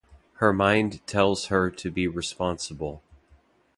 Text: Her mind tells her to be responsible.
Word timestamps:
Her 0.37 0.51
mind 0.51 1.05
tells 1.05 1.45
her 1.53 1.69
to 1.69 1.91
be 1.91 2.07
responsible. 2.07 3.03